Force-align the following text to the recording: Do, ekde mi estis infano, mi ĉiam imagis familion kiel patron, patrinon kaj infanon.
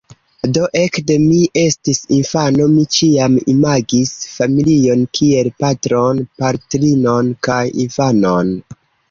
Do, 0.53 0.61
ekde 0.77 1.17
mi 1.25 1.41
estis 1.63 1.99
infano, 2.19 2.65
mi 2.77 2.85
ĉiam 2.95 3.35
imagis 3.53 4.15
familion 4.39 5.05
kiel 5.19 5.51
patron, 5.61 6.25
patrinon 6.41 7.31
kaj 7.51 7.61
infanon. 7.87 8.53